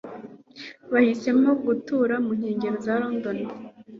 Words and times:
Bahisemo 0.91 1.49
gutura 1.65 2.15
mu 2.25 2.31
nkengero 2.37 2.75
za 2.85 2.93
London. 3.01 3.37